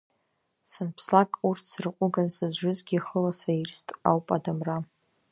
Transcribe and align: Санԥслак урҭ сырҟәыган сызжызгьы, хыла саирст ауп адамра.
Санԥслак 0.71 1.31
урҭ 1.47 1.63
сырҟәыган 1.71 2.29
сызжызгьы, 2.35 2.97
хыла 3.05 3.33
саирст 3.39 3.87
ауп 4.09 4.27
адамра. 4.35 4.77